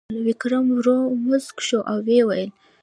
ویکرم 0.25 0.65
ورو 0.75 0.97
موسک 1.25 1.57
شو 1.67 1.79
او 1.91 1.97
وویل: 2.09 2.49